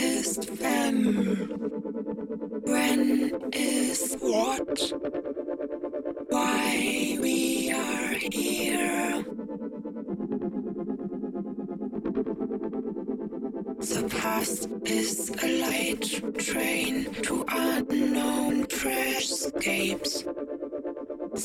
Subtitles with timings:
[0.00, 0.96] is when,
[2.64, 3.00] when
[3.52, 4.92] is what,
[6.28, 9.24] why we are here.
[13.92, 16.06] The past is a light
[16.38, 19.28] train to unknown trash.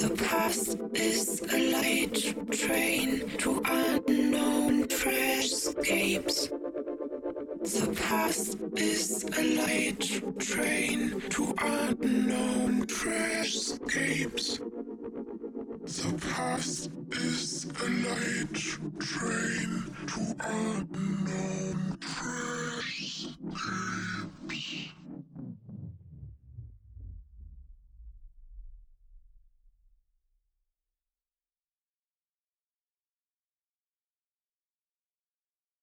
[0.00, 2.18] The past is a light
[2.50, 6.61] train to unknown trash
[8.12, 10.04] past is a light
[10.38, 14.58] train to unknown trash escapes.
[14.58, 18.60] The past is a light
[19.00, 21.11] train to unknown.